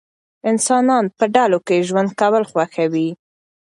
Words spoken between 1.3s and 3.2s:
ډلو کې ژوند کول خوښوي.